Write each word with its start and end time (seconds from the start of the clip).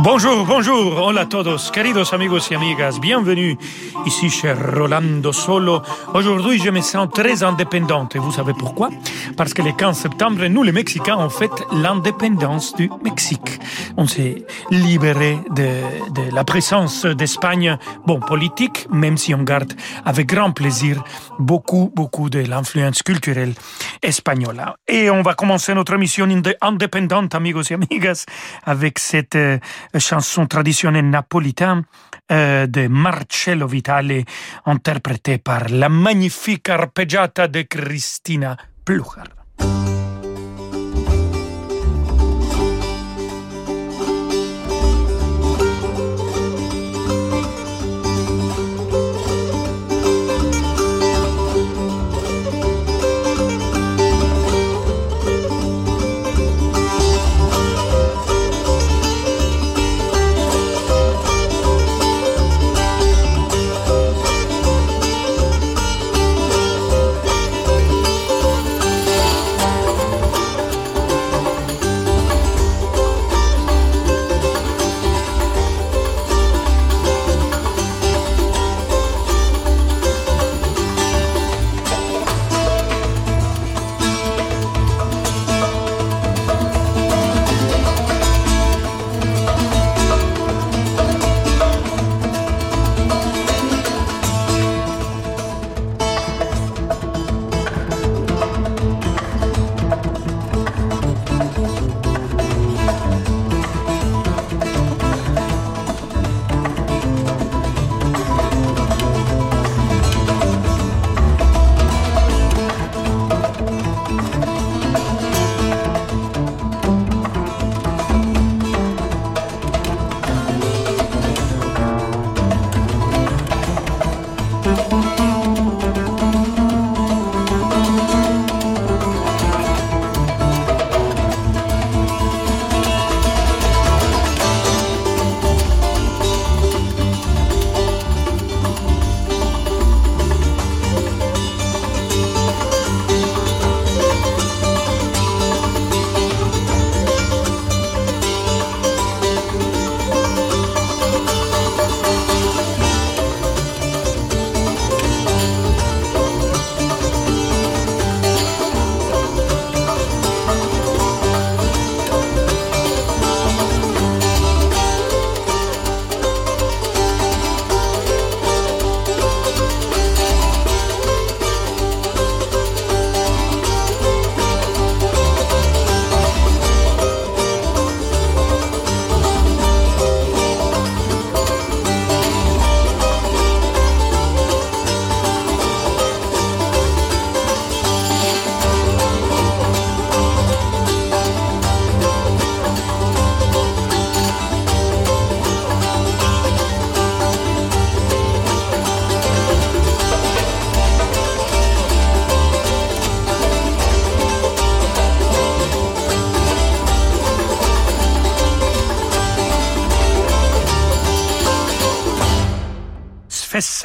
Bonjour, 0.00 0.46
bonjour, 0.46 0.96
hola 0.96 1.22
a 1.22 1.28
todos, 1.28 1.72
queridos 1.72 2.12
amigos 2.12 2.52
y 2.52 2.54
amigas, 2.54 3.00
bienvenue 3.00 3.58
ici 4.06 4.30
chez 4.30 4.52
Rolando 4.52 5.32
Solo. 5.32 5.82
Aujourd'hui, 6.14 6.60
je 6.60 6.70
me 6.70 6.80
sens 6.82 7.08
très 7.12 7.42
indépendante 7.42 8.14
et 8.14 8.20
vous 8.20 8.30
savez 8.30 8.52
pourquoi? 8.56 8.90
Parce 9.36 9.52
que 9.52 9.62
le 9.62 9.72
15 9.72 9.98
septembre, 9.98 10.46
nous 10.46 10.62
les 10.62 10.70
Mexicains, 10.70 11.16
on 11.18 11.28
fête 11.28 11.64
l'indépendance 11.72 12.76
du 12.76 12.88
Mexique. 13.02 13.58
On 13.96 14.06
s'est 14.06 14.46
libéré 14.70 15.40
de, 15.50 15.66
de 16.12 16.32
la 16.32 16.44
présence 16.44 17.04
d'Espagne, 17.04 17.76
bon, 18.06 18.20
politique, 18.20 18.86
même 18.92 19.16
si 19.16 19.34
on 19.34 19.42
garde 19.42 19.72
avec 20.04 20.28
grand 20.28 20.52
plaisir 20.52 21.02
beaucoup, 21.40 21.90
beaucoup 21.94 22.30
de 22.30 22.38
l'influence 22.38 23.02
culturelle 23.02 23.54
espagnole. 24.02 24.62
Et 24.86 25.10
on 25.10 25.22
va 25.22 25.34
commencer 25.34 25.74
notre 25.74 25.96
mission 25.96 26.28
indépendante, 26.60 27.34
amigos 27.34 27.62
et 27.70 27.74
amigas, 27.74 28.26
avec 28.64 28.98
cette 28.98 29.34
euh, 29.34 29.58
chanson 29.98 30.46
traditionnelle 30.46 31.08
napolitaine 31.08 31.84
euh, 32.30 32.66
de 32.66 32.88
Marcello 32.88 33.66
Vitale, 33.66 34.24
interprétée 34.66 35.38
par 35.38 35.68
la 35.68 35.88
magnifique 35.88 36.68
arpeggiata 36.68 37.48
de 37.48 37.62
Cristina 37.62 38.56
Plucher. 38.84 39.37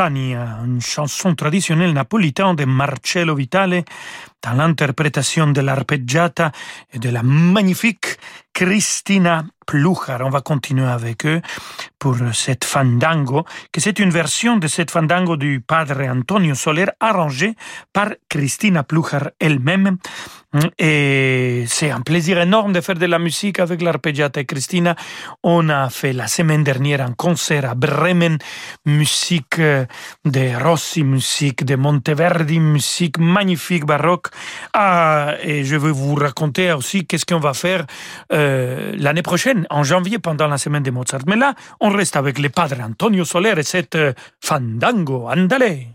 Fessania, 0.03 0.59
une 0.65 0.81
chanson 0.81 1.33
traditionnelle 1.33 1.93
napolitaine 1.93 2.55
de 2.55 2.65
Marcello 2.65 3.35
Vitale, 3.35 3.83
dans 4.41 4.53
l'interprétation 4.53 5.47
de 5.47 5.61
l'arpeggiata 5.61 6.51
et 6.91 6.99
de 6.99 7.09
la 7.09 7.23
magnifique 7.23 8.17
Cristina 8.53 9.43
Pluchar. 9.65 10.21
On 10.21 10.29
va 10.29 10.41
continuer 10.41 10.85
avec 10.85 11.25
eux 11.25 11.41
pour 11.99 12.17
cette 12.33 12.65
fandango, 12.65 13.45
que 13.71 13.79
c'est 13.79 13.99
une 13.99 14.09
version 14.09 14.57
de 14.57 14.67
cette 14.67 14.91
fandango 14.91 15.37
du 15.37 15.61
padre 15.61 16.01
Antonio 16.03 16.53
Soler 16.53 16.85
arrangée 16.99 17.55
par 17.93 18.09
Cristina 18.29 18.83
Pluchar 18.83 19.31
elle-même. 19.39 19.97
Et 20.77 21.63
c'est 21.67 21.89
un 21.89 22.01
plaisir 22.01 22.37
énorme 22.39 22.73
de 22.73 22.81
faire 22.81 22.97
de 22.97 23.07
la 23.07 23.17
musique 23.17 23.59
avec 23.59 23.81
l'arpeggiata 23.81 24.41
et 24.41 24.45
Cristina. 24.45 24.95
On 25.41 25.67
a 25.69 25.89
fait 25.89 26.13
la 26.13 26.27
semaine 26.27 26.63
dernière 26.63 27.01
un 27.01 27.13
concert 27.13 27.67
à 27.67 27.73
Bremen, 27.73 28.37
musique 28.85 29.59
de 29.59 30.63
Rossi, 30.63 31.03
musique 31.03 31.65
de 31.65 31.75
Monteverdi, 31.75 32.59
musique 32.59 33.17
magnifique 33.17 33.85
baroque. 33.85 34.27
Ah, 34.73 35.33
et 35.41 35.63
je 35.63 35.75
vais 35.75 35.91
vous 35.91 36.13
raconter 36.13 36.71
aussi 36.71 37.07
qu'est-ce 37.07 37.25
qu'on 37.25 37.39
va 37.39 37.55
faire 37.55 37.87
euh, 38.31 38.42
l'année 38.97 39.21
prochaine, 39.21 39.65
en 39.69 39.83
janvier, 39.83 40.19
pendant 40.19 40.47
la 40.47 40.57
semaine 40.57 40.83
de 40.83 40.91
Mozart. 40.91 41.21
Mais 41.27 41.35
là, 41.35 41.53
on 41.79 41.89
reste 41.89 42.15
avec 42.15 42.39
le 42.39 42.49
padre 42.49 42.77
Antonio 42.81 43.25
Soler 43.25 43.53
et 43.57 43.63
cette 43.63 43.95
euh, 43.95 44.13
fandango. 44.39 45.27
Andale! 45.29 45.92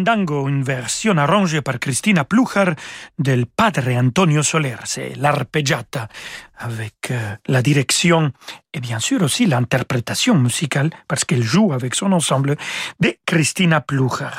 Fandango, 0.00 0.48
une 0.48 0.62
version 0.62 1.18
arrangée 1.18 1.60
par 1.60 1.78
Cristina 1.78 2.24
Plujar 2.24 2.74
del 3.18 3.44
Padre 3.44 3.90
Antonio 3.94 4.42
Soler. 4.42 4.76
C'est 4.84 5.14
l'arpeggiata 5.16 6.08
avec 6.56 7.10
euh, 7.10 7.36
la 7.46 7.60
direction 7.60 8.32
et 8.72 8.80
bien 8.80 8.98
sûr 8.98 9.22
aussi 9.22 9.46
l'interprétation 9.46 10.34
musicale, 10.36 10.90
parce 11.08 11.24
qu'elle 11.24 11.42
joue 11.42 11.72
avec 11.72 11.94
son 11.94 12.12
ensemble, 12.12 12.56
de 13.00 13.14
Christina 13.26 13.80
Plucher. 13.80 14.30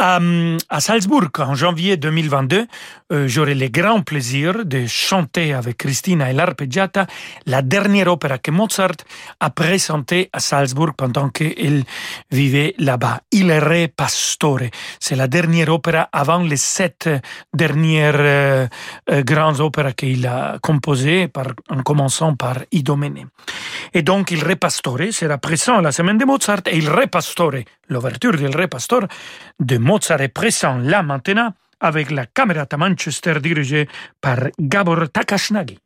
Euh, 0.00 0.56
à 0.68 0.80
Salzbourg, 0.80 1.28
en 1.38 1.54
janvier 1.54 1.96
2022, 1.96 2.66
euh, 3.12 3.28
j'aurai 3.28 3.54
le 3.54 3.68
grand 3.68 4.00
plaisir 4.00 4.64
de 4.64 4.86
chanter 4.86 5.52
avec 5.52 5.78
Christina 5.78 6.30
et 6.30 6.32
l'arpeggiata 6.32 7.06
la 7.46 7.60
dernière 7.60 8.08
opéra 8.08 8.38
que 8.38 8.50
Mozart 8.50 8.96
a 9.38 9.50
présentée 9.50 10.30
à 10.32 10.40
Salzbourg 10.40 10.94
pendant 10.96 11.28
qu'il 11.28 11.84
vivait 12.30 12.74
là-bas, 12.78 13.20
Il 13.32 13.52
Re 13.52 13.88
Pastore. 13.94 14.70
C'est 14.98 15.16
la 15.16 15.28
dernière 15.28 15.68
opéra 15.68 16.08
avant 16.12 16.38
les 16.38 16.56
sept 16.56 17.08
dernières 17.52 18.16
euh, 18.18 18.66
grandes 19.10 19.60
opéras 19.60 19.92
qu'il 19.92 20.26
a 20.26 20.58
composées, 20.62 21.28
en 21.68 21.82
commençant 21.82 22.34
par 22.34 22.56
Idomene. 22.72 23.26
Et 23.94 24.02
donc, 24.02 24.30
il 24.30 24.42
Re 24.44 24.56
Pastore 24.56 25.12
sera 25.12 25.38
présent 25.38 25.80
la 25.80 25.92
semaine 25.92 26.18
de 26.18 26.24
Mozart 26.24 26.62
et 26.66 26.78
il 26.78 26.88
Re 26.88 27.08
Pastore, 27.08 27.64
l'ouverture 27.88 28.36
du 28.36 28.46
Re 28.46 28.68
Pastore 28.68 29.06
de 29.60 29.78
Mozart 29.78 30.20
est 30.20 30.28
présent 30.28 30.78
là 30.78 31.02
maintenant 31.02 31.52
avec 31.80 32.10
la 32.10 32.26
Camerata 32.26 32.76
Manchester 32.76 33.40
dirigée 33.40 33.88
par 34.20 34.38
Gabor 34.58 35.10
Takashnagi. 35.12 35.78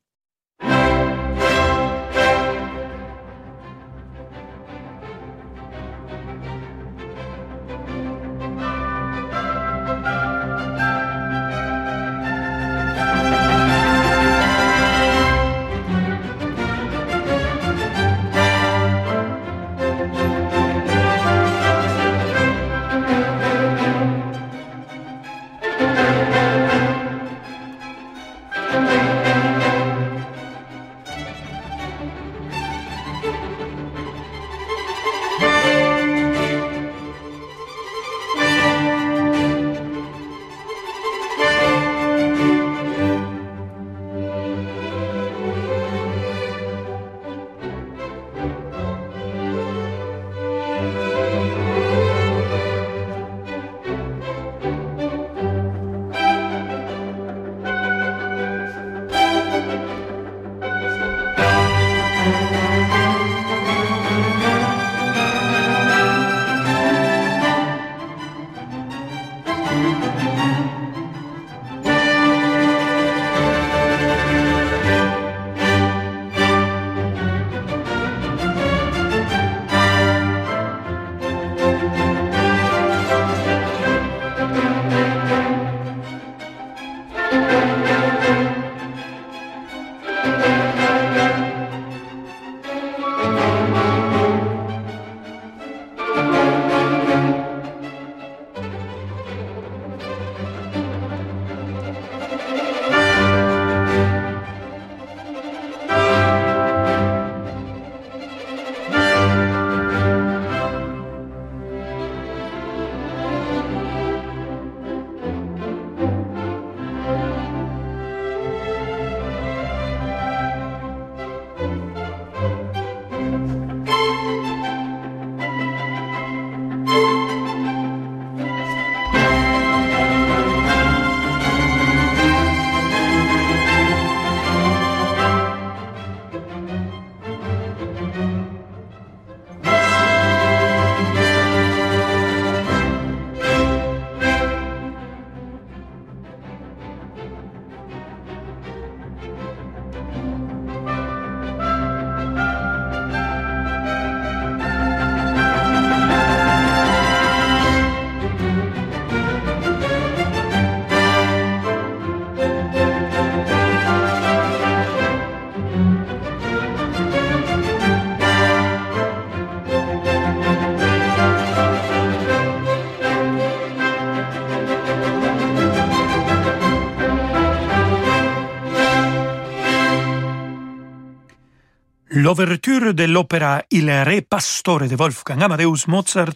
L'ouverture 182.17 182.95
de 182.95 183.05
l'opéra 183.05 183.63
Il 183.71 183.91
Re 183.91 184.23
Pastore 184.29 184.89
de 184.89 184.97
Wolfgang 184.97 185.43
Amadeus 185.43 185.87
Mozart, 185.87 186.35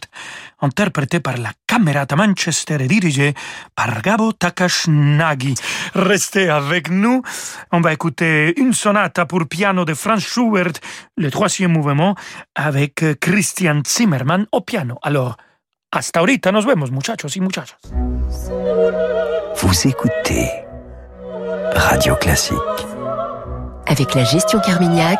interprété 0.61 1.19
par 1.19 1.37
la 1.37 1.51
Camerata 1.65 2.15
Manchester 2.15 2.77
et 2.79 2.87
dirigée 2.87 3.33
par 3.75 4.01
Gabo 4.01 4.31
Takashnagi. 4.31 5.55
Restez 5.95 6.49
avec 6.49 6.89
nous. 6.89 7.21
On 7.71 7.81
va 7.81 7.93
écouter 7.93 8.53
une 8.59 8.73
sonate 8.73 9.23
pour 9.25 9.47
piano 9.47 9.83
de 9.83 9.93
Franz 9.93 10.23
Schubert, 10.23 10.73
le 11.17 11.31
troisième 11.31 11.71
mouvement, 11.71 12.15
avec 12.55 13.03
Christian 13.19 13.81
Zimmermann 13.85 14.45
au 14.51 14.61
piano. 14.61 14.97
Alors, 15.01 15.35
hasta 15.91 16.19
ahorita, 16.19 16.51
nos 16.51 16.65
vemos, 16.65 16.91
muchachos 16.91 17.35
y 17.35 17.41
muchachas. 17.41 17.77
Vous 19.55 19.87
écoutez 19.87 20.47
Radio 21.75 22.15
Classique. 22.15 22.57
Avec 23.87 24.13
la 24.15 24.23
gestion 24.23 24.59
Carmignac, 24.59 25.19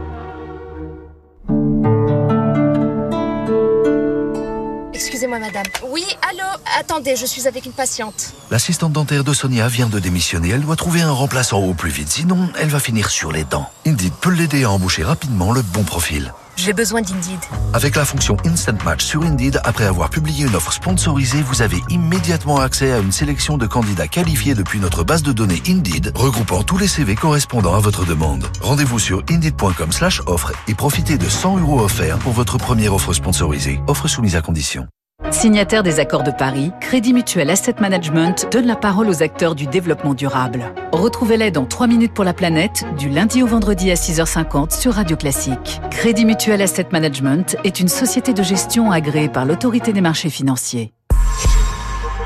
Madame. 5.51 5.71
Oui, 5.89 6.05
allô 6.29 6.47
Attendez, 6.79 7.15
je 7.15 7.25
suis 7.25 7.47
avec 7.47 7.65
une 7.65 7.71
patiente. 7.71 8.33
L'assistante 8.49 8.93
dentaire 8.93 9.23
de 9.23 9.33
Sonia 9.33 9.67
vient 9.67 9.87
de 9.87 9.99
démissionner. 9.99 10.49
Elle 10.49 10.61
doit 10.61 10.75
trouver 10.75 11.01
un 11.01 11.11
remplaçant 11.11 11.59
au 11.59 11.73
plus 11.73 11.89
vite, 11.89 12.09
sinon 12.09 12.49
elle 12.59 12.69
va 12.69 12.79
finir 12.79 13.09
sur 13.09 13.31
les 13.31 13.43
dents. 13.43 13.69
Indeed 13.85 14.13
peut 14.21 14.31
l'aider 14.31 14.63
à 14.63 14.71
embaucher 14.71 15.03
rapidement 15.03 15.51
le 15.51 15.61
bon 15.61 15.83
profil. 15.83 16.33
J'ai 16.57 16.73
besoin 16.73 17.01
d'Indeed. 17.01 17.39
Avec 17.73 17.95
la 17.95 18.05
fonction 18.05 18.37
Instant 18.45 18.77
Match 18.85 19.03
sur 19.03 19.23
Indeed, 19.23 19.59
après 19.63 19.85
avoir 19.85 20.09
publié 20.09 20.45
une 20.45 20.55
offre 20.55 20.71
sponsorisée, 20.73 21.41
vous 21.41 21.61
avez 21.61 21.77
immédiatement 21.89 22.59
accès 22.59 22.91
à 22.91 22.99
une 22.99 23.11
sélection 23.11 23.57
de 23.57 23.65
candidats 23.65 24.07
qualifiés 24.07 24.53
depuis 24.53 24.79
notre 24.79 25.03
base 25.03 25.23
de 25.23 25.31
données 25.31 25.63
Indeed, 25.67 26.11
regroupant 26.13 26.63
tous 26.63 26.77
les 26.77 26.87
CV 26.87 27.15
correspondant 27.15 27.73
à 27.73 27.79
votre 27.79 28.05
demande. 28.05 28.45
Rendez-vous 28.61 28.99
sur 28.99 29.23
indeed.com 29.29 29.91
slash 29.91 30.21
offre 30.27 30.51
et 30.67 30.75
profitez 30.75 31.17
de 31.17 31.27
100 31.27 31.59
euros 31.59 31.81
offerts 31.81 32.19
pour 32.19 32.33
votre 32.33 32.57
première 32.57 32.93
offre 32.93 33.13
sponsorisée. 33.13 33.79
Offre 33.87 34.07
soumise 34.07 34.35
à 34.35 34.41
condition. 34.41 34.87
Signataire 35.29 35.83
des 35.83 35.99
accords 35.99 36.23
de 36.23 36.31
Paris, 36.31 36.71
Crédit 36.81 37.13
Mutuel 37.13 37.49
Asset 37.49 37.75
Management 37.79 38.47
donne 38.51 38.65
la 38.65 38.75
parole 38.75 39.07
aux 39.07 39.21
acteurs 39.23 39.55
du 39.55 39.67
développement 39.67 40.13
durable. 40.13 40.73
Retrouvez-les 40.91 41.51
dans 41.51 41.65
3 41.65 41.87
minutes 41.87 42.13
pour 42.13 42.23
la 42.23 42.33
planète, 42.33 42.83
du 42.97 43.09
lundi 43.09 43.43
au 43.43 43.47
vendredi 43.47 43.91
à 43.91 43.93
6h50 43.93 44.77
sur 44.77 44.93
Radio 44.93 45.15
Classique. 45.15 45.79
Crédit 45.91 46.25
Mutuel 46.25 46.61
Asset 46.61 46.87
Management 46.91 47.55
est 47.63 47.79
une 47.79 47.87
société 47.87 48.33
de 48.33 48.43
gestion 48.43 48.91
agréée 48.91 49.29
par 49.29 49.45
l'autorité 49.45 49.93
des 49.93 50.01
marchés 50.01 50.29
financiers. 50.29 50.91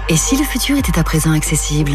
Et 0.09 0.15
si 0.15 0.37
le 0.37 0.43
futur 0.43 0.77
était 0.77 0.97
à 0.97 1.03
présent 1.03 1.33
accessible? 1.33 1.91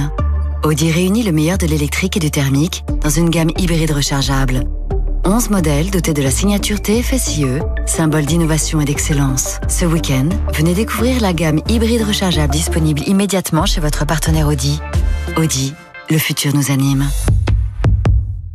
Audi 0.63 0.93
réunit 0.93 1.23
le 1.23 1.33
meilleur 1.33 1.59
de 1.59 1.67
l'électrique 1.67 2.17
et 2.19 2.21
du 2.21 2.31
thermique 2.31 2.85
dans 3.03 3.11
une 3.11 3.31
gamme 3.31 3.51
hybride 3.57 3.93
rechargeable 3.93 4.65
11 5.25 5.51
modèles 5.51 5.91
dotés 5.91 6.15
de 6.15 6.23
la 6.23 6.31
signature 6.31 6.81
TFSIe, 6.81 7.61
symbole 7.87 8.25
d'innovation 8.25 8.81
et 8.81 8.85
d'excellence. 8.85 9.59
Ce 9.69 9.85
week-end, 9.85 10.29
venez 10.55 10.75
découvrir 10.75 11.21
la 11.21 11.33
gamme 11.33 11.61
hybride 11.69 12.03
rechargeable 12.03 12.53
disponible 12.53 13.03
immédiatement 13.07 13.67
chez 13.67 13.81
votre 13.81 14.07
partenaire 14.07 14.49
Audi. 14.49 14.81
Audi, 15.37 15.75
le 16.09 16.19
futur 16.19 16.55
nous 16.55 16.71
anime. 16.71 17.09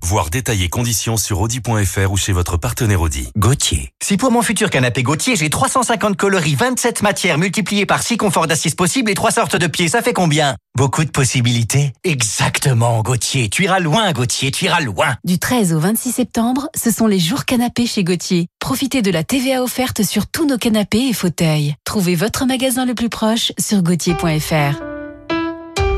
Voir 0.05 0.29
détailler 0.29 0.69
conditions 0.69 1.17
sur 1.17 1.41
Audi.fr 1.41 2.11
ou 2.11 2.15
chez 2.15 2.31
votre 2.31 2.57
partenaire 2.57 3.01
Audi. 3.01 3.27
Gauthier. 3.35 3.89
Si 4.03 4.17
pour 4.17 4.29
mon 4.29 4.43
futur 4.43 4.69
canapé 4.69 5.01
Gauthier, 5.01 5.35
j'ai 5.35 5.49
350 5.49 6.15
coloris, 6.15 6.53
27 6.53 7.01
matières 7.01 7.39
multipliées 7.39 7.87
par 7.87 8.03
6 8.03 8.17
conforts 8.17 8.45
d'assises 8.45 8.75
possibles 8.75 9.09
et 9.09 9.15
3 9.15 9.31
sortes 9.31 9.55
de 9.55 9.65
pieds, 9.65 9.87
ça 9.87 10.03
fait 10.03 10.13
combien? 10.13 10.57
Beaucoup 10.77 11.03
de 11.05 11.09
possibilités 11.09 11.91
Exactement, 12.03 13.01
Gauthier. 13.01 13.49
Tu 13.49 13.63
iras 13.63 13.79
loin, 13.79 14.11
Gauthier, 14.11 14.51
tu 14.51 14.65
iras 14.65 14.79
loin. 14.79 15.15
Du 15.23 15.39
13 15.39 15.73
au 15.73 15.79
26 15.79 16.11
septembre, 16.11 16.69
ce 16.75 16.91
sont 16.91 17.07
les 17.07 17.17
jours 17.17 17.45
canapés 17.45 17.87
chez 17.87 18.03
Gauthier. 18.03 18.45
Profitez 18.59 19.01
de 19.01 19.09
la 19.09 19.23
TVA 19.23 19.63
offerte 19.63 20.03
sur 20.03 20.27
tous 20.27 20.45
nos 20.45 20.59
canapés 20.59 21.07
et 21.09 21.13
fauteuils. 21.13 21.73
Trouvez 21.83 22.13
votre 22.13 22.45
magasin 22.45 22.85
le 22.85 22.93
plus 22.93 23.09
proche 23.09 23.53
sur 23.57 23.81
gauthier.fr. 23.81 24.83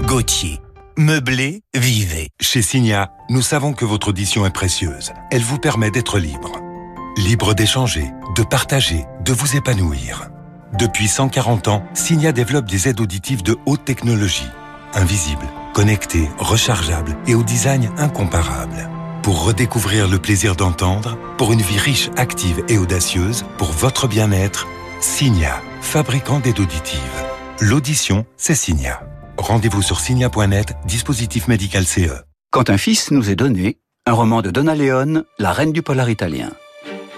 Gauthier 0.06 0.62
Meublé, 1.00 1.62
vivez. 1.76 2.30
Chez 2.42 2.64
Signa, 2.64 3.12
nous 3.30 3.44
savons 3.44 3.74
que 3.74 3.86
votre 3.86 4.08
audition 4.08 4.48
est 4.48 4.52
précieuse. 4.52 5.12
Elle 5.30 5.44
vous 5.44 5.60
permet 5.60 5.92
d'être 5.92 6.18
libre. 6.18 6.54
Libre 7.18 7.54
d'échanger, 7.54 8.06
de 8.36 8.42
partager, 8.42 9.06
de 9.24 9.32
vous 9.32 9.56
épanouir. 9.56 10.32
Depuis 10.74 11.08
140 11.08 11.68
ans, 11.68 11.86
Signa 11.94 12.32
développe 12.32 12.66
des 12.66 12.88
aides 12.88 13.00
auditives 13.00 13.44
de 13.44 13.56
haute 13.68 13.86
technologie. 13.86 14.50
Invisibles, 14.96 15.46
connectées, 15.76 16.30
rechargeables 16.40 17.16
et 17.28 17.36
au 17.36 17.44
design 17.44 17.92
incomparable. 18.00 18.90
Pour 19.22 19.46
redécouvrir 19.46 20.08
le 20.08 20.18
plaisir 20.18 20.56
d'entendre, 20.56 21.16
pour 21.38 21.54
une 21.54 21.62
vie 21.62 21.78
riche, 21.78 22.10
active 22.18 22.64
et 22.70 22.80
audacieuse, 22.80 23.46
pour 23.60 23.72
votre 23.72 24.08
bien-être, 24.08 24.66
Signa, 25.00 25.62
fabricant 25.80 26.40
d'aides 26.40 26.60
auditives. 26.60 27.24
L'audition, 27.60 28.26
c'est 28.36 28.56
Signa. 28.56 29.00
Rendez-vous 29.38 29.84
sur 29.84 30.00
signa.net, 30.00 30.76
dispositif 30.86 31.48
médical 31.48 31.86
CE. 31.86 32.24
Quand 32.52 32.72
un 32.72 32.78
fils 32.78 33.12
nous 33.12 33.30
est 33.30 33.36
donné, 33.36 33.78
un 34.08 34.14
roman 34.14 34.42
de 34.42 34.50
Donna 34.50 34.74
Leone, 34.76 35.26
La 35.38 35.52
reine 35.52 35.72
du 35.72 35.84
polar 35.84 36.10
italien. 36.10 36.50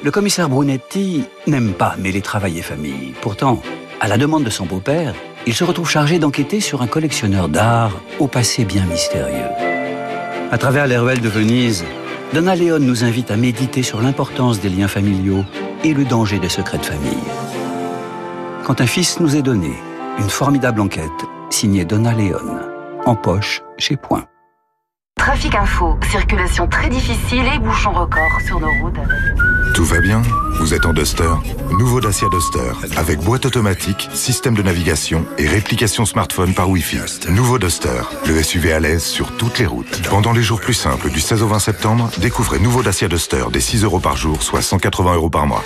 Le 0.03 0.11
commissaire 0.11 0.49
Brunetti 0.49 1.23
n'aime 1.47 1.73
pas 1.73 1.95
mêler 1.97 2.21
travail 2.21 2.59
et 2.59 2.61
famille. 2.61 3.13
Pourtant, 3.21 3.61
à 4.01 4.09
la 4.09 4.17
demande 4.17 4.43
de 4.43 4.49
son 4.49 4.65
beau-père, 4.65 5.15
il 5.47 5.53
se 5.53 5.63
retrouve 5.63 5.89
chargé 5.89 6.19
d'enquêter 6.19 6.59
sur 6.59 6.81
un 6.81 6.87
collectionneur 6.87 7.47
d'art 7.47 7.93
au 8.19 8.27
passé 8.27 8.65
bien 8.65 8.85
mystérieux. 8.85 9.49
À 10.51 10.57
travers 10.57 10.87
les 10.87 10.97
ruelles 10.97 11.21
de 11.21 11.29
Venise, 11.29 11.85
Donna 12.33 12.55
Leone 12.55 12.85
nous 12.85 13.05
invite 13.05 13.31
à 13.31 13.37
méditer 13.37 13.81
sur 13.81 14.01
l'importance 14.01 14.59
des 14.59 14.69
liens 14.69 14.89
familiaux 14.89 15.45
et 15.85 15.93
le 15.93 16.03
danger 16.03 16.39
des 16.39 16.49
secrets 16.49 16.79
de 16.79 16.85
famille. 16.85 17.17
Quand 18.65 18.81
un 18.81 18.87
fils 18.87 19.21
nous 19.21 19.37
est 19.37 19.41
donné, 19.41 19.71
une 20.19 20.29
formidable 20.29 20.81
enquête 20.81 21.09
signé 21.49 21.85
Donna 21.85 22.13
Leone. 22.13 22.61
En 23.05 23.15
poche, 23.15 23.61
chez 23.77 23.97
Point. 23.97 24.25
Trafic 25.17 25.53
info, 25.53 25.97
circulation 26.09 26.67
très 26.67 26.89
difficile 26.89 27.43
et 27.53 27.59
bouchons 27.59 27.91
record 27.91 28.41
sur 28.45 28.59
nos 28.59 28.71
routes. 28.81 28.99
Tout 29.75 29.85
va 29.85 29.99
bien? 29.99 30.21
Vous 30.59 30.73
êtes 30.73 30.85
en 30.85 30.93
Duster? 30.93 31.31
Nouveau 31.77 32.01
Dacia 32.01 32.27
Duster, 32.29 32.71
avec 32.97 33.19
boîte 33.19 33.45
automatique, 33.45 34.09
système 34.13 34.55
de 34.55 34.63
navigation 34.63 35.25
et 35.37 35.47
réplication 35.47 36.05
smartphone 36.05 36.53
par 36.53 36.69
Wi-Fi. 36.69 37.29
Nouveau 37.29 37.59
Duster, 37.59 38.01
le 38.27 38.41
SUV 38.41 38.71
à 38.71 38.79
l'aise 38.79 39.03
sur 39.03 39.35
toutes 39.37 39.59
les 39.59 39.65
routes. 39.65 40.07
Pendant 40.09 40.31
les 40.31 40.41
jours 40.41 40.61
plus 40.61 40.73
simples 40.73 41.09
du 41.09 41.19
16 41.19 41.43
au 41.43 41.47
20 41.47 41.59
septembre, 41.59 42.09
découvrez 42.19 42.59
nouveau 42.59 42.81
Dacia 42.81 43.07
Duster 43.07 43.45
des 43.51 43.61
6 43.61 43.83
euros 43.83 43.99
par 43.99 44.17
jour, 44.17 44.41
soit 44.41 44.61
180 44.61 45.15
euros 45.15 45.29
par 45.29 45.45
mois. 45.45 45.63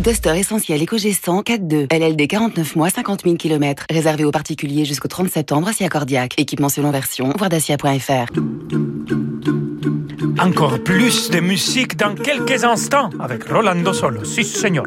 Duster 0.00 0.34
essentiel 0.38 0.80
éco-gestant 0.80 1.42
4.2. 1.42 1.94
LLD 1.94 2.26
49 2.26 2.74
mois, 2.76 2.88
50 2.88 3.22
000 3.22 3.36
km. 3.36 3.84
Réservé 3.90 4.24
aux 4.24 4.30
particuliers 4.30 4.86
jusqu'au 4.86 5.08
30 5.08 5.28
septembre 5.28 5.68
à 5.68 5.74
Siacordiac. 5.74 6.32
Équipement 6.38 6.70
selon 6.70 6.90
version, 6.90 7.34
voir 7.36 7.50
dacia.fr. 7.50 8.32
Encore 10.38 10.82
plus 10.82 11.30
de 11.30 11.40
musique 11.40 11.98
dans 11.98 12.14
quelques 12.14 12.64
instants 12.64 13.10
avec 13.20 13.44
Rolando 13.44 13.92
Solo. 13.92 14.24
Si, 14.24 14.42
señor. 14.42 14.86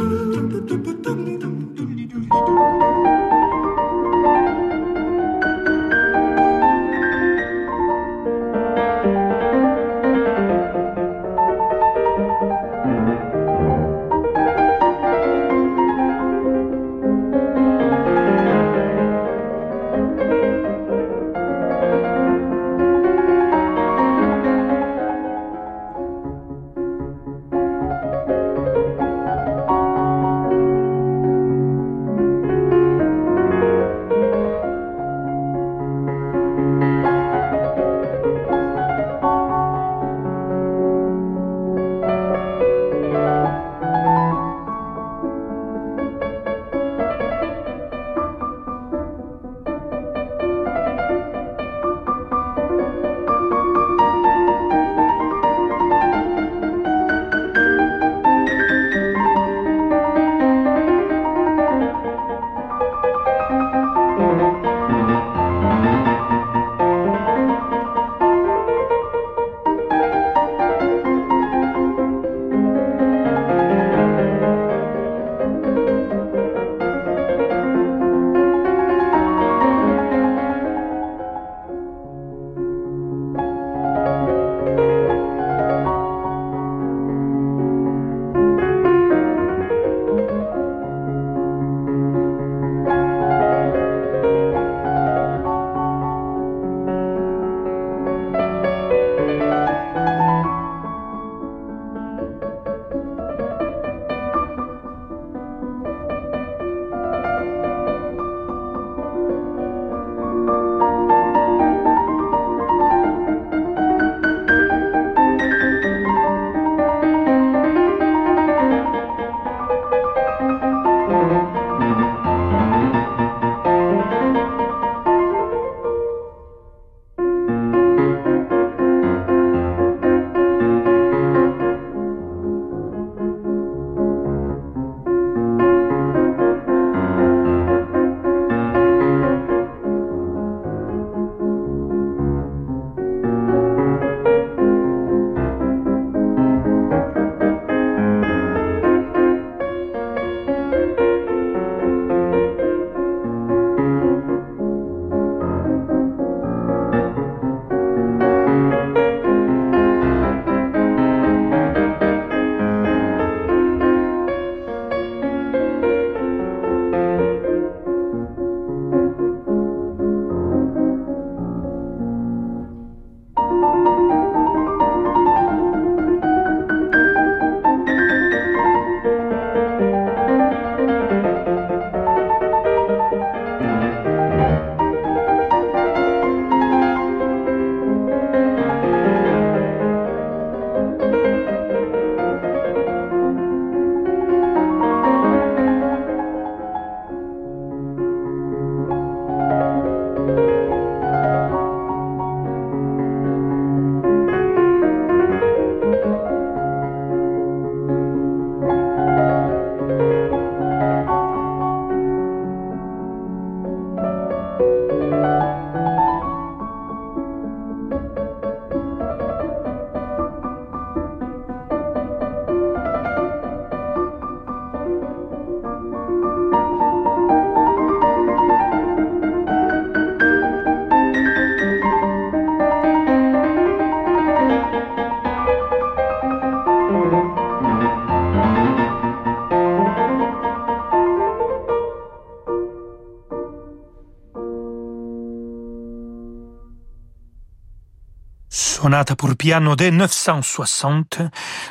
Pour 249.17 249.35
piano 249.35 249.75
de 249.75 249.89
960 249.89 251.21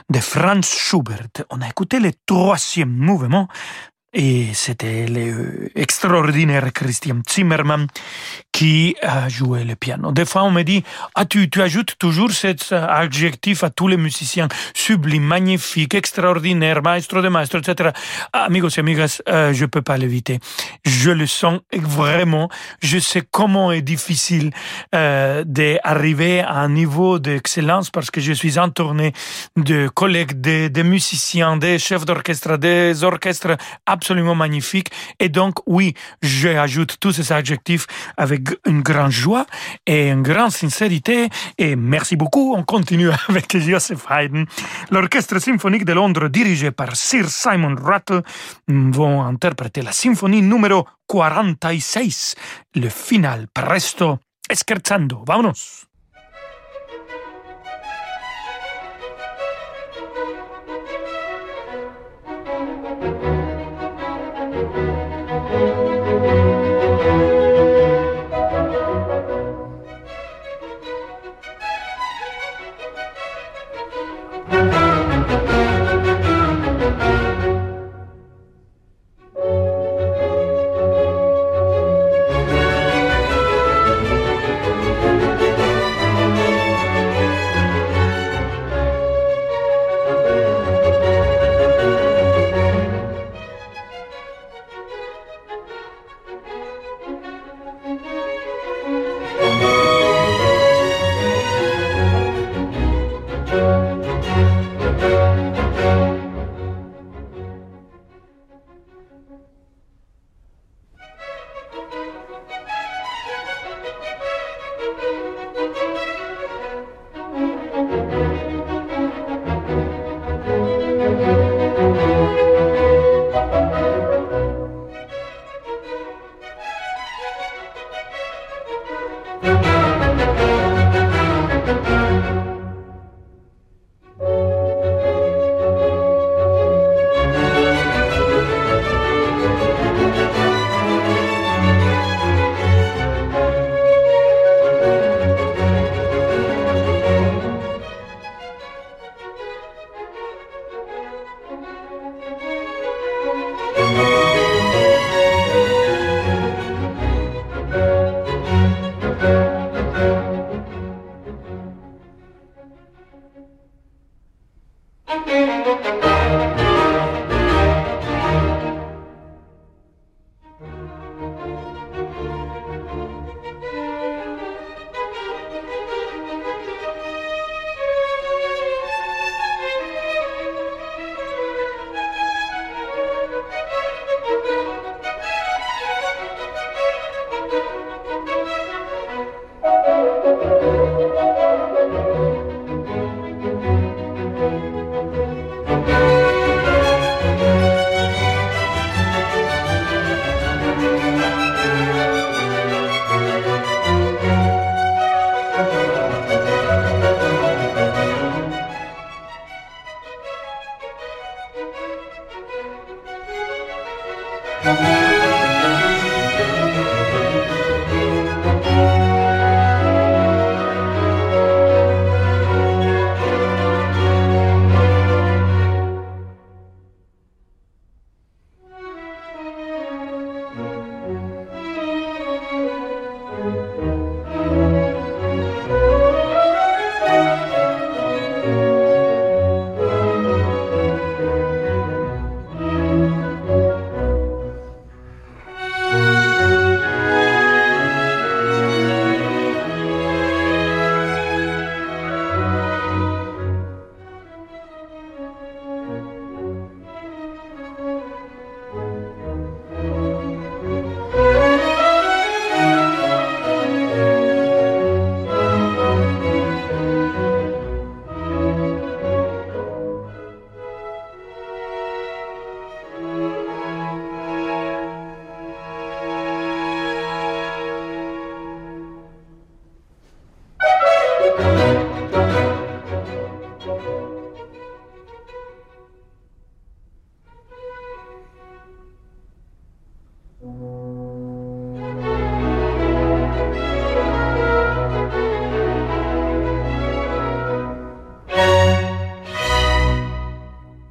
de 0.09 0.21
Franz 0.21 0.69
Schubert. 0.69 1.29
On 1.51 1.61
a 1.63 1.69
écouté 1.69 2.01
le 2.01 2.11
troisième 2.27 2.91
mouvement 2.91 3.49
et 4.13 4.53
c'était 4.55 5.07
l'extraordinaire 5.07 6.73
Christian 6.73 7.23
Zimmermann 7.29 7.87
qui 8.61 8.95
joué 9.29 9.65
le 9.65 9.75
piano. 9.75 10.13
Des 10.13 10.27
fois, 10.27 10.43
on 10.43 10.51
me 10.51 10.63
dit, 10.63 10.85
ah, 11.15 11.25
tu, 11.25 11.49
tu 11.49 11.63
ajoutes 11.63 11.97
toujours 11.99 12.31
cet 12.31 12.73
adjectif 12.73 13.65
à 13.65 13.71
tous 13.71 13.89
les 13.89 13.97
musiciens, 13.97 14.49
sublime, 14.75 15.23
magnifique, 15.25 15.95
extraordinaire, 15.95 16.83
maestro 16.83 17.23
de 17.23 17.29
maestro, 17.29 17.59
etc. 17.61 17.89
amigos 18.35 18.69
et 18.77 18.81
amigas, 18.81 19.23
euh, 19.31 19.55
je 19.55 19.65
peux 19.65 19.81
pas 19.81 19.97
l'éviter. 19.97 20.41
Je 20.85 21.11
le 21.11 21.27
sens 21.27 21.61
vraiment. 21.73 22.51
Je 22.83 22.99
sais 22.99 23.23
comment 23.31 23.73
est 23.73 23.81
difficile 23.81 24.51
euh, 24.95 25.43
d'arriver 25.47 26.41
à 26.41 26.57
un 26.57 26.69
niveau 26.69 27.19
d'excellence 27.19 27.89
parce 27.89 28.11
que 28.11 28.21
je 28.21 28.35
suis 28.35 28.59
entouré 28.59 29.15
de 29.57 29.89
collègues, 29.89 30.39
de, 30.39 30.69
de 30.69 30.83
musiciens, 30.83 31.57
des 31.57 31.79
chefs 31.79 32.05
d'orchestre, 32.05 32.59
des 32.59 33.05
orchestres 33.05 33.57
absolument 33.87 34.35
magnifique. 34.35 34.89
Et 35.19 35.31
donc, 35.31 35.55
oui, 35.67 35.95
j'ajoute 36.21 36.99
tous 37.01 37.13
ces 37.13 37.33
adjectifs 37.33 37.87
avec 38.19 38.50
une 38.67 38.83
grande 38.83 39.11
joie 39.11 39.47
et 39.87 40.11
une 40.11 40.23
grande 40.23 40.51
sincérité. 40.51 41.29
Et 41.59 41.77
merci 41.77 42.17
beaucoup. 42.17 42.55
On 42.57 42.63
continue 42.65 43.11
avec 43.29 43.57
Joseph 43.57 44.07
Haydn. 44.11 44.45
L'Orchestre 44.91 45.39
symphonique 45.39 45.85
de 45.85 45.93
Londres, 45.93 46.29
dirigé 46.29 46.71
par 46.71 46.97
Sir 46.97 47.29
Simon 47.29 47.77
Rattle, 47.77 48.23
vont 48.69 49.23
interpréter 49.23 49.83
la 49.83 49.93
symphonie 49.93 50.43
numéro 50.43 50.87
46, 51.09 52.35
le 52.75 52.89
final. 52.89 53.47
Presto, 53.53 54.19
scherzando. 54.53 55.25
Vámonos. 55.27 55.90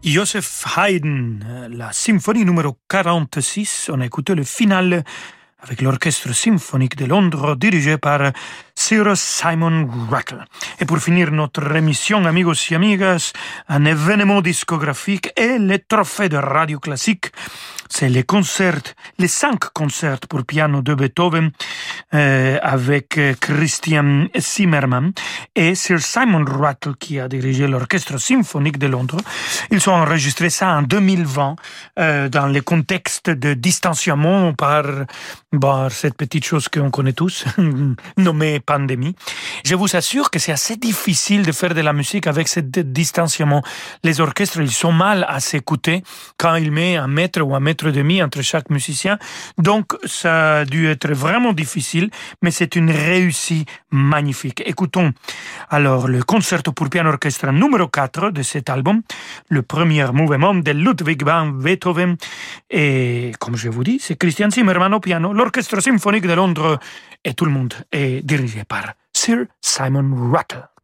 Joseph 0.09 0.65
Haydn, 0.75 1.69
la 1.69 1.91
symphonie 1.91 2.43
numéro 2.43 2.75
46. 2.89 3.91
On 3.93 4.01
a 4.01 4.07
écouté 4.07 4.33
le 4.33 4.43
final 4.43 5.03
avec 5.61 5.81
l'Orchestre 5.83 6.33
symphonique 6.33 6.95
de 6.95 7.05
Londres 7.05 7.55
dirigé 7.55 7.99
par 7.99 8.31
Sir 8.73 9.15
Simon 9.15 9.87
Rattle. 10.09 10.45
Et 10.79 10.85
pour 10.85 10.97
finir 10.97 11.31
notre 11.31 11.75
émission, 11.75 12.25
amigos 12.25 12.71
et 12.71 12.75
amigas, 12.75 13.33
un 13.67 13.85
événement 13.85 14.41
discographique 14.41 15.31
et 15.37 15.59
le 15.59 15.77
trophée 15.77 16.27
de 16.29 16.37
radio 16.37 16.79
classique 16.79 17.27
c'est 17.89 18.10
les 18.10 18.23
concerts, 18.23 18.93
les 19.17 19.28
cinq 19.28 19.60
concerts 19.73 20.19
pour 20.30 20.45
piano 20.45 20.82
de 20.82 20.93
Beethoven 20.93 21.52
euh, 22.13 22.58
avec 22.62 23.17
euh, 23.17 23.34
Christian 23.39 24.28
Zimmermann 24.38 25.12
et 25.56 25.75
Sir 25.75 25.99
Simon 25.99 26.45
Rattle 26.45 26.93
qui 26.99 27.19
a 27.19 27.28
dirigé 27.28 27.67
l'Orchestre 27.67 28.19
symphonique 28.19 28.78
de 28.78 28.88
Londres. 28.88 29.17
Ils 29.71 29.89
ont 29.89 29.93
enregistré 29.93 30.49
ça 30.49 30.69
en 30.78 30.84
2020 30.84 31.56
euh, 31.97 32.30
dans 32.30 32.47
le 32.47 32.62
contexte 32.62 33.30
de 33.30 33.54
distanciement 33.56 34.54
par, 34.54 34.86
par 35.60 35.91
cette 35.91 36.15
petite 36.15 36.45
chose 36.45 36.69
qu'on 36.69 36.91
connaît 36.91 37.13
tous, 37.13 37.45
nommée 38.17 38.60
pandémie. 38.60 39.15
Je 39.65 39.75
vous 39.75 39.95
assure 39.95 40.30
que 40.30 40.38
c'est 40.38 40.52
assez 40.52 40.78
difficile 40.78 41.43
de 41.43 41.52
faire 41.52 41.73
de 41.73 41.82
la 41.82 41.93
musique 41.93 42.28
avec 42.28 42.47
ce 42.47 42.60
distanciement. 42.60 43.63
Les 44.04 44.21
orchestres, 44.21 44.62
ils 44.62 44.71
sont 44.71 44.91
mal 44.91 45.25
à 45.28 45.39
s'écouter 45.39 46.04
quand 46.38 46.56
ils 46.56 46.71
mettent 46.71 46.99
un 46.99 47.08
mètre 47.08 47.41
ou 47.41 47.56
un 47.56 47.60
mètre 47.60 47.78
demi 47.85 48.21
entre 48.21 48.41
chaque 48.41 48.69
musicien. 48.69 49.17
Donc, 49.57 49.93
ça 50.05 50.59
a 50.59 50.65
dû 50.65 50.87
être 50.87 51.11
vraiment 51.13 51.53
difficile, 51.53 52.09
mais 52.41 52.51
c'est 52.51 52.75
une 52.75 52.91
réussite 52.91 53.67
magnifique. 53.91 54.61
Écoutons 54.65 55.11
alors 55.69 56.07
le 56.07 56.23
concerto 56.23 56.71
pour 56.71 56.89
piano 56.89 57.09
orchestre 57.09 57.51
numéro 57.51 57.87
4 57.87 58.31
de 58.31 58.41
cet 58.43 58.69
album, 58.69 59.01
le 59.49 59.61
premier 59.61 60.05
mouvement 60.11 60.53
de 60.53 60.71
Ludwig 60.71 61.23
van 61.23 61.47
Beethoven. 61.47 62.17
Et 62.69 63.31
comme 63.39 63.55
je 63.55 63.69
vous 63.69 63.83
dis, 63.83 63.99
c'est 63.99 64.15
Christian 64.15 64.49
Zimmermann 64.49 64.93
au 64.93 64.99
piano, 64.99 65.33
l'orchestre 65.33 65.79
symphonique 65.81 66.27
de 66.27 66.33
Londres 66.33 66.79
et 67.23 67.33
tout 67.33 67.45
le 67.45 67.51
monde 67.51 67.73
est 67.91 68.25
dirigé 68.25 68.63
par 68.63 68.93
Sir 69.13 69.45
Simon 69.61 70.31
Rattle. 70.31 70.78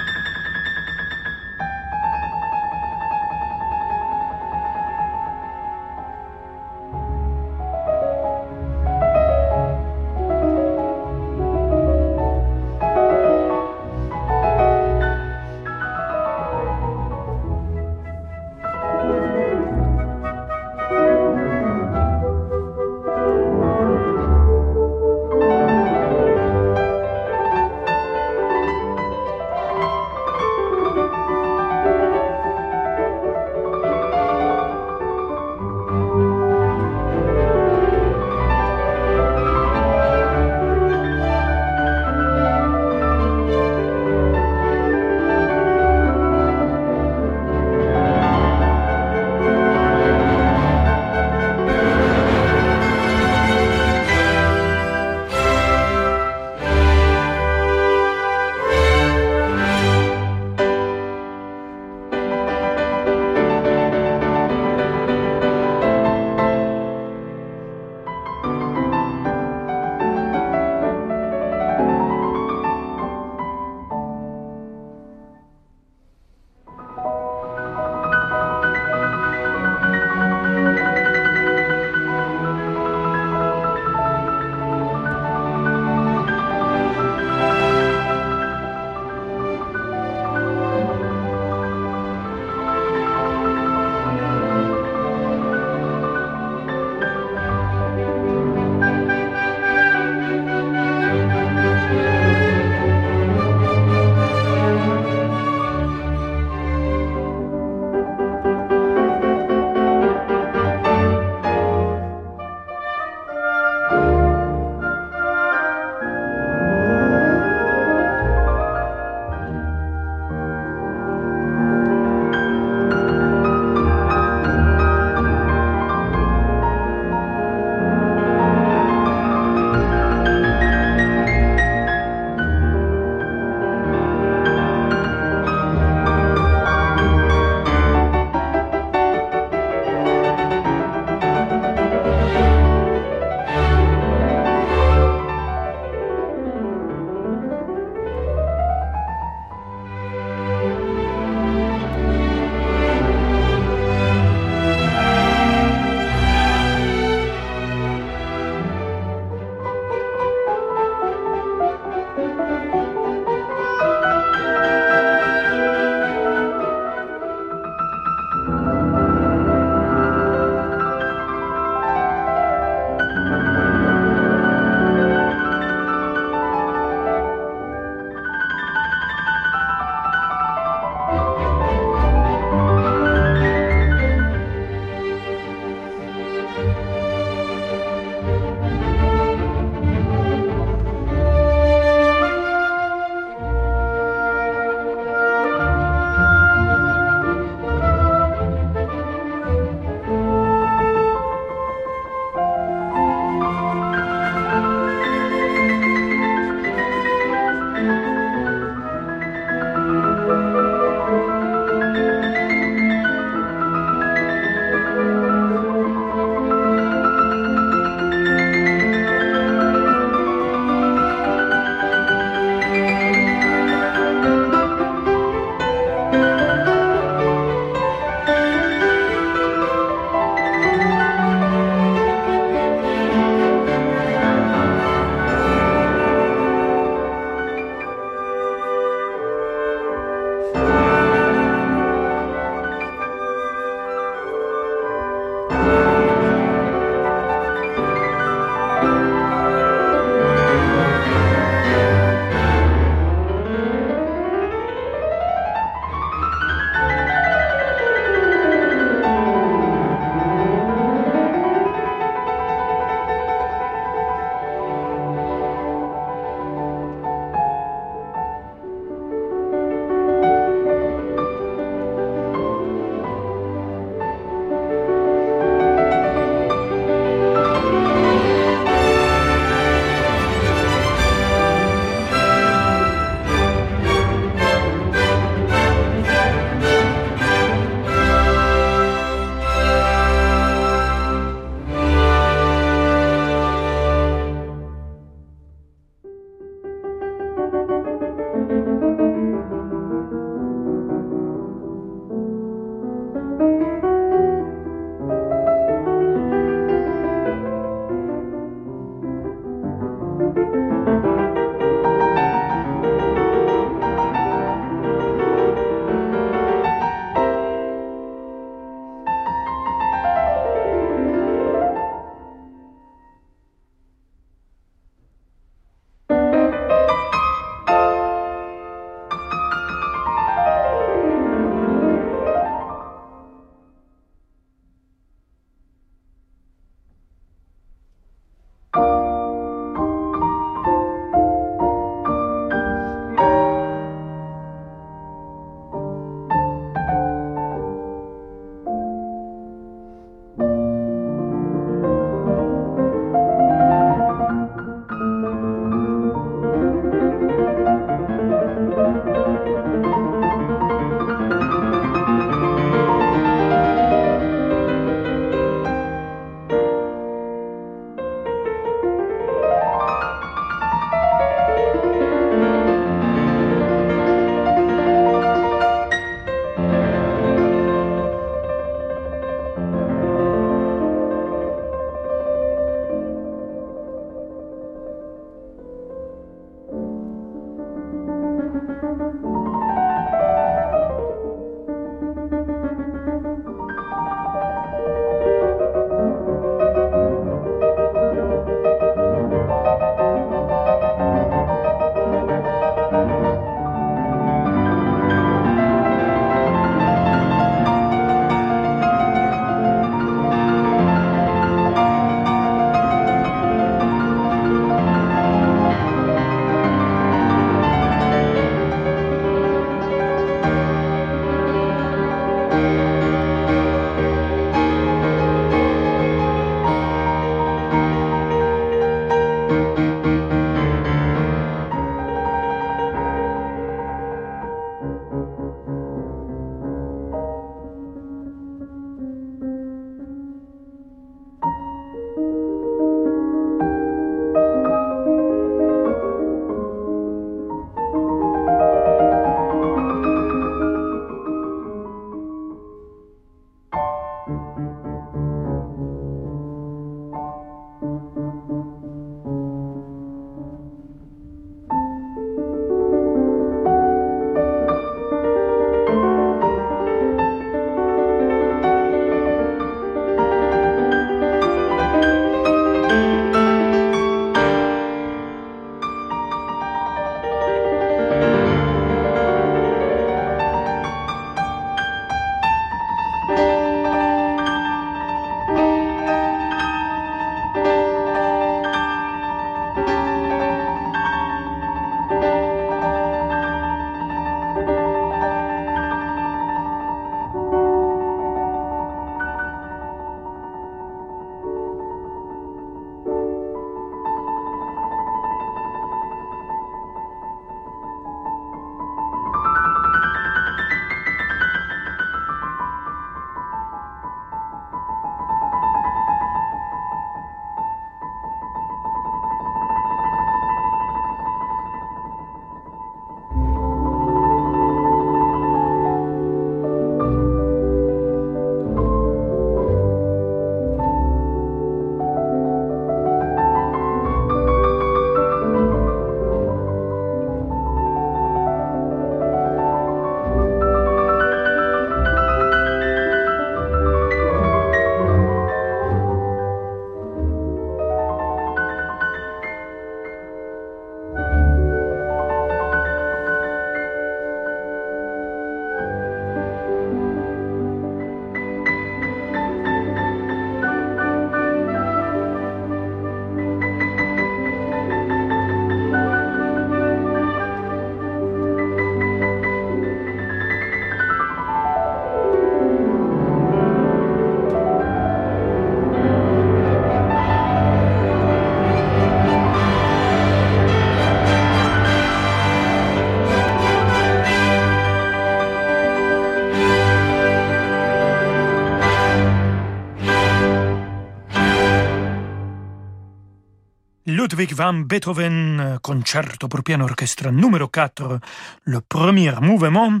Ludwig 594.40 594.56
van 594.56 594.86
Beethoven, 594.86 595.78
concerto 595.82 596.48
pour 596.48 596.62
piano 596.62 596.84
orchestre 596.84 597.30
numéro 597.30 597.68
4, 597.68 598.18
le 598.64 598.80
premier 598.80 599.34
mouvement, 599.42 600.00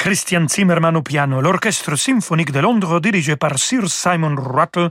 Christian 0.00 0.48
Zimmermann 0.48 0.96
au 0.96 1.02
piano, 1.02 1.42
l'Orchestre 1.42 1.94
symphonique 1.94 2.52
de 2.52 2.60
Londres 2.60 3.00
dirigé 3.00 3.36
par 3.36 3.58
Sir 3.58 3.86
Simon 3.86 4.34
Rattle 4.34 4.88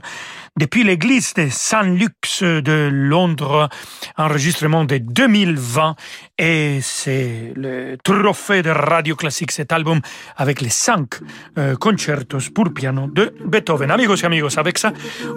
depuis 0.56 0.84
l'église 0.84 1.34
de 1.34 1.48
Saint-Luc 1.50 2.14
de 2.42 2.88
Londres, 2.92 3.68
enregistrement 4.16 4.84
de 4.84 4.98
2020 4.98 5.96
et 6.38 6.78
c'est 6.80 7.52
le 7.56 7.96
trophée 8.04 8.62
de 8.62 8.70
Radio 8.70 9.16
Classique 9.16 9.50
cet 9.50 9.72
album 9.72 10.00
avec 10.36 10.60
les 10.60 10.68
cinq 10.68 11.14
euh, 11.58 11.74
concertos 11.74 12.50
pour 12.54 12.72
piano 12.72 13.08
de 13.08 13.34
Beethoven. 13.44 13.90
Amigos 13.90 14.16
et 14.16 14.26
amigos, 14.26 14.58
avec 14.58 14.78
ça, 14.78 14.92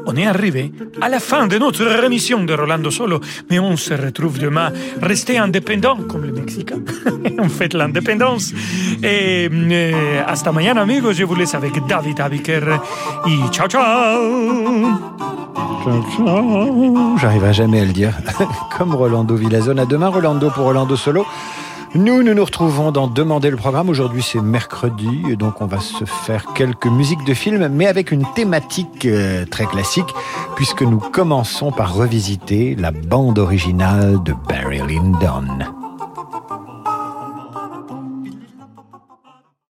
on 0.05 0.15
est 0.15 0.27
arrivé 0.27 0.71
à 1.01 1.09
la 1.09 1.19
fin 1.19 1.47
de 1.47 1.57
notre 1.57 2.03
émission 2.03 2.43
de 2.43 2.53
Rolando 2.53 2.91
Solo, 2.91 3.19
mais 3.49 3.57
on 3.57 3.75
se 3.75 3.95
retrouve 3.95 4.37
demain. 4.37 4.71
Restez 5.01 5.39
indépendants 5.39 5.97
comme 6.03 6.25
les 6.25 6.31
Mexicains. 6.31 6.83
on 7.39 7.49
fait 7.49 7.73
l'indépendance 7.73 8.53
et 9.01 9.49
Eh, 9.71 10.23
hasta 10.27 10.51
mañana 10.51 10.81
amigos, 10.81 11.13
je 11.13 11.23
vous 11.23 11.35
laisse 11.35 11.55
avec 11.55 11.85
David 11.87 12.19
Abiker 12.19 12.79
et 13.25 13.51
ciao 13.51 13.67
ciao 13.67 13.81
Ciao 15.83 16.03
ciao 16.15 17.17
J'arriverai 17.17 17.53
jamais 17.53 17.81
à 17.81 17.85
le 17.85 17.93
dire. 17.93 18.13
Comme 18.77 18.95
Rolando 18.95 19.35
Villazone. 19.35 19.79
À 19.79 19.85
demain 19.85 20.07
Rolando 20.07 20.49
pour 20.49 20.65
Rolando 20.65 20.95
Solo. 20.95 21.25
Nous, 21.95 22.23
nous 22.23 22.33
nous 22.33 22.43
retrouvons 22.43 22.91
dans 22.91 23.07
Demander 23.07 23.51
le 23.51 23.57
programme. 23.57 23.89
Aujourd'hui, 23.89 24.23
c'est 24.23 24.41
mercredi, 24.41 25.21
et 25.29 25.35
donc 25.35 25.61
on 25.61 25.67
va 25.67 25.79
se 25.79 26.05
faire 26.05 26.53
quelques 26.55 26.87
musiques 26.87 27.23
de 27.23 27.35
films, 27.35 27.67
mais 27.67 27.85
avec 27.85 28.11
une 28.11 28.25
thématique 28.33 29.05
euh, 29.05 29.45
très 29.45 29.65
classique, 29.65 30.11
puisque 30.55 30.81
nous 30.81 30.97
commençons 30.97 31.71
par 31.71 31.93
revisiter 31.93 32.75
la 32.75 32.91
bande 32.91 33.37
originale 33.37 34.23
de 34.23 34.33
Barry 34.49 34.81
Lyndon. 34.87 35.65